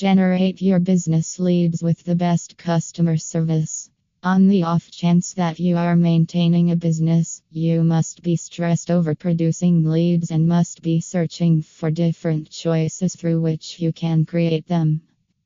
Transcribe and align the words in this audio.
Generate 0.00 0.62
your 0.62 0.78
business 0.78 1.38
leads 1.38 1.82
with 1.82 2.02
the 2.04 2.14
best 2.14 2.56
customer 2.56 3.18
service. 3.18 3.90
On 4.22 4.48
the 4.48 4.62
off 4.62 4.90
chance 4.90 5.34
that 5.34 5.60
you 5.60 5.76
are 5.76 5.94
maintaining 5.94 6.70
a 6.70 6.76
business, 6.76 7.42
you 7.50 7.84
must 7.84 8.22
be 8.22 8.34
stressed 8.34 8.90
over 8.90 9.14
producing 9.14 9.84
leads 9.84 10.30
and 10.30 10.48
must 10.48 10.80
be 10.80 11.02
searching 11.02 11.60
for 11.60 11.90
different 11.90 12.48
choices 12.48 13.14
through 13.14 13.42
which 13.42 13.78
you 13.78 13.92
can 13.92 14.24
create 14.24 14.66
them. 14.66 15.02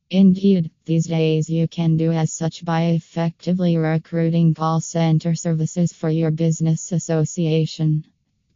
Indeed, 0.09 0.71
these 0.85 1.07
days 1.07 1.49
you 1.49 1.67
can 1.67 1.97
do 1.97 2.13
as 2.13 2.31
such 2.31 2.63
by 2.63 2.83
effectively 2.91 3.75
recruiting 3.75 4.53
call 4.53 4.79
center 4.79 5.35
services 5.35 5.91
for 5.91 6.09
your 6.09 6.31
business 6.31 6.93
association. 6.93 8.05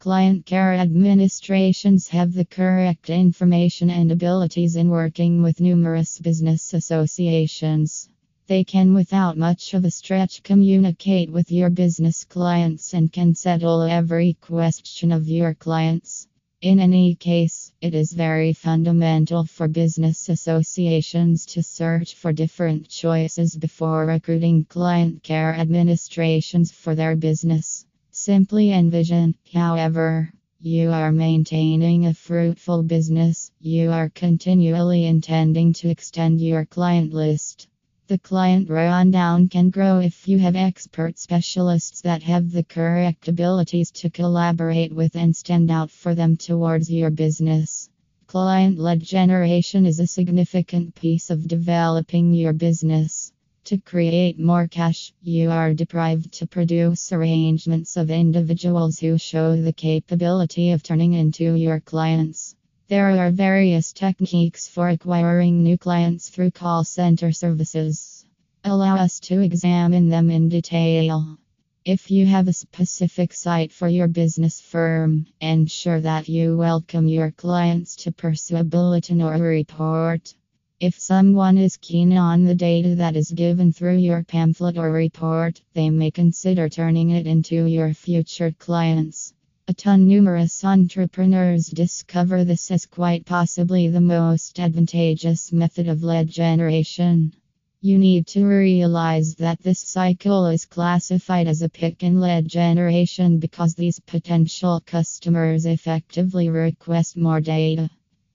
Client 0.00 0.46
care 0.46 0.72
administrations 0.72 2.08
have 2.08 2.32
the 2.32 2.46
correct 2.46 3.10
information 3.10 3.90
and 3.90 4.10
abilities 4.10 4.76
in 4.76 4.88
working 4.88 5.42
with 5.42 5.60
numerous 5.60 6.18
business 6.18 6.72
associations. 6.72 8.08
They 8.46 8.64
can, 8.64 8.94
without 8.94 9.36
much 9.36 9.74
of 9.74 9.84
a 9.84 9.90
stretch, 9.90 10.42
communicate 10.42 11.30
with 11.30 11.52
your 11.52 11.68
business 11.68 12.24
clients 12.24 12.94
and 12.94 13.12
can 13.12 13.34
settle 13.34 13.82
every 13.82 14.38
question 14.40 15.12
of 15.12 15.28
your 15.28 15.52
clients. 15.52 16.26
In 16.62 16.80
any 16.80 17.14
case, 17.14 17.70
it 17.82 17.94
is 17.94 18.14
very 18.14 18.54
fundamental 18.54 19.44
for 19.44 19.68
business 19.68 20.30
associations 20.30 21.44
to 21.44 21.62
search 21.62 22.14
for 22.14 22.32
different 22.32 22.88
choices 22.88 23.54
before 23.54 24.06
recruiting 24.06 24.64
client 24.64 25.22
care 25.22 25.54
administrations 25.54 26.72
for 26.72 26.94
their 26.94 27.16
business. 27.16 27.79
Simply 28.22 28.70
envision, 28.70 29.34
however, 29.50 30.30
you 30.60 30.90
are 30.90 31.10
maintaining 31.10 32.04
a 32.04 32.12
fruitful 32.12 32.82
business, 32.82 33.50
you 33.60 33.92
are 33.92 34.10
continually 34.10 35.06
intending 35.06 35.72
to 35.72 35.88
extend 35.88 36.38
your 36.38 36.66
client 36.66 37.14
list. 37.14 37.66
The 38.08 38.18
client 38.18 38.68
rundown 38.68 39.48
can 39.48 39.70
grow 39.70 40.00
if 40.00 40.28
you 40.28 40.38
have 40.38 40.54
expert 40.54 41.18
specialists 41.18 42.02
that 42.02 42.22
have 42.24 42.52
the 42.52 42.62
correct 42.62 43.26
abilities 43.26 43.90
to 43.92 44.10
collaborate 44.10 44.94
with 44.94 45.16
and 45.16 45.34
stand 45.34 45.70
out 45.70 45.90
for 45.90 46.14
them 46.14 46.36
towards 46.36 46.90
your 46.90 47.10
business. 47.10 47.88
Client 48.26 48.78
led 48.78 49.00
generation 49.02 49.84
is 49.86 49.98
a 49.98 50.06
significant 50.06 50.94
piece 50.94 51.30
of 51.30 51.48
developing 51.48 52.32
your 52.32 52.52
business. 52.52 53.19
To 53.64 53.78
create 53.78 54.38
more 54.38 54.66
cash, 54.66 55.12
you 55.22 55.50
are 55.50 55.74
deprived 55.74 56.32
to 56.32 56.46
produce 56.46 57.12
arrangements 57.12 57.96
of 57.96 58.10
individuals 58.10 58.98
who 58.98 59.18
show 59.18 59.54
the 59.54 59.72
capability 59.72 60.72
of 60.72 60.82
turning 60.82 61.12
into 61.12 61.54
your 61.54 61.78
clients. 61.78 62.56
There 62.88 63.10
are 63.10 63.30
various 63.30 63.92
techniques 63.92 64.66
for 64.66 64.88
acquiring 64.88 65.62
new 65.62 65.78
clients 65.78 66.30
through 66.30 66.52
call 66.52 66.84
center 66.84 67.32
services. 67.32 68.24
Allow 68.64 68.96
us 68.96 69.20
to 69.20 69.40
examine 69.40 70.08
them 70.08 70.30
in 70.30 70.48
detail. 70.48 71.38
If 71.84 72.10
you 72.10 72.26
have 72.26 72.48
a 72.48 72.52
specific 72.52 73.32
site 73.32 73.72
for 73.72 73.88
your 73.88 74.08
business 74.08 74.60
firm, 74.60 75.26
ensure 75.40 76.00
that 76.00 76.28
you 76.28 76.56
welcome 76.56 77.08
your 77.08 77.30
clients 77.30 77.94
to 77.96 78.12
pursue 78.12 78.56
a 78.56 78.64
bulletin 78.64 79.22
or 79.22 79.34
report. 79.34 80.34
If 80.80 80.98
someone 80.98 81.58
is 81.58 81.76
keen 81.76 82.16
on 82.16 82.44
the 82.44 82.54
data 82.54 82.94
that 82.94 83.14
is 83.14 83.30
given 83.30 83.70
through 83.70 83.98
your 83.98 84.22
pamphlet 84.22 84.78
or 84.78 84.90
report, 84.90 85.60
they 85.74 85.90
may 85.90 86.10
consider 86.10 86.70
turning 86.70 87.10
it 87.10 87.26
into 87.26 87.66
your 87.66 87.92
future 87.92 88.50
clients. 88.52 89.34
A 89.68 89.74
ton 89.74 90.08
numerous 90.08 90.64
entrepreneurs 90.64 91.66
discover 91.66 92.44
this 92.44 92.70
as 92.70 92.86
quite 92.86 93.26
possibly 93.26 93.88
the 93.88 94.00
most 94.00 94.58
advantageous 94.58 95.52
method 95.52 95.86
of 95.86 96.02
lead 96.02 96.30
generation. 96.30 97.34
You 97.82 97.98
need 97.98 98.26
to 98.28 98.46
realize 98.46 99.34
that 99.34 99.60
this 99.60 99.80
cycle 99.80 100.46
is 100.46 100.64
classified 100.64 101.46
as 101.46 101.60
a 101.60 101.68
pick 101.68 102.02
and 102.02 102.22
lead 102.22 102.48
generation 102.48 103.38
because 103.38 103.74
these 103.74 104.00
potential 104.00 104.80
customers 104.86 105.66
effectively 105.66 106.48
request 106.48 107.18
more 107.18 107.42
data. 107.42 107.90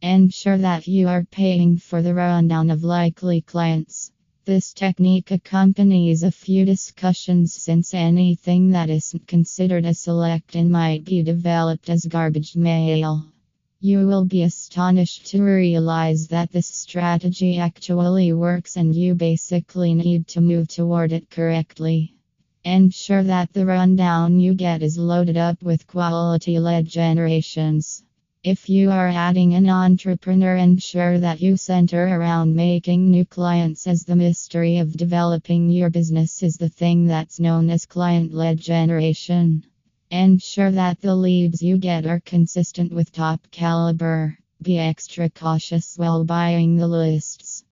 Ensure 0.07 0.59
that 0.59 0.87
you 0.87 1.07
are 1.07 1.23
paying 1.23 1.77
for 1.77 2.03
the 2.03 2.13
rundown 2.13 2.69
of 2.69 2.83
likely 2.83 3.41
clients. 3.41 4.11
This 4.45 4.71
technique 4.71 5.31
accompanies 5.31 6.21
a 6.21 6.29
few 6.29 6.63
discussions 6.63 7.55
since 7.55 7.91
anything 7.91 8.69
that 8.69 8.91
isn't 8.91 9.25
considered 9.25 9.83
a 9.83 9.95
select 9.95 10.53
and 10.55 10.69
might 10.69 11.05
be 11.05 11.23
developed 11.23 11.89
as 11.89 12.05
garbage 12.05 12.55
mail. 12.55 13.25
You 13.79 14.05
will 14.05 14.25
be 14.25 14.43
astonished 14.43 15.25
to 15.31 15.41
realize 15.41 16.27
that 16.27 16.51
this 16.51 16.67
strategy 16.67 17.57
actually 17.57 18.31
works 18.31 18.77
and 18.77 18.93
you 18.93 19.15
basically 19.15 19.95
need 19.95 20.27
to 20.27 20.39
move 20.39 20.67
toward 20.67 21.13
it 21.13 21.31
correctly. 21.31 22.13
Ensure 22.63 23.23
that 23.23 23.53
the 23.53 23.65
rundown 23.65 24.39
you 24.39 24.53
get 24.53 24.83
is 24.83 24.99
loaded 24.99 25.35
up 25.35 25.63
with 25.63 25.87
quality 25.87 26.59
lead 26.59 26.85
generations. 26.85 28.03
If 28.45 28.69
you 28.69 28.91
are 28.91 29.07
adding 29.07 29.55
an 29.55 29.67
entrepreneur, 29.67 30.55
ensure 30.55 31.17
that 31.17 31.41
you 31.41 31.57
center 31.57 32.05
around 32.05 32.55
making 32.55 33.09
new 33.09 33.25
clients, 33.25 33.87
as 33.87 34.03
the 34.03 34.15
mystery 34.15 34.77
of 34.77 34.95
developing 34.95 35.71
your 35.71 35.89
business 35.89 36.43
is 36.43 36.55
the 36.55 36.69
thing 36.69 37.07
that's 37.07 37.39
known 37.39 37.71
as 37.71 37.87
client 37.87 38.35
led 38.35 38.59
generation. 38.59 39.65
Ensure 40.11 40.69
that 40.69 41.01
the 41.01 41.15
leads 41.15 41.63
you 41.63 41.79
get 41.79 42.05
are 42.05 42.19
consistent 42.19 42.93
with 42.93 43.11
top 43.11 43.41
caliber. 43.49 44.37
Be 44.61 44.77
extra 44.77 45.27
cautious 45.27 45.97
while 45.97 46.23
buying 46.23 46.75
the 46.75 46.87
list. 46.87 47.54